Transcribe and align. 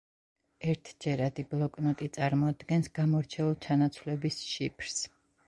ერთჯერადი 0.71 1.45
ბლოკნოტი 1.51 2.07
წარმოადგენს 2.15 2.91
გამორჩეულ 3.01 3.55
ჩანაცვლების 3.67 4.43
შიფრს. 4.57 4.99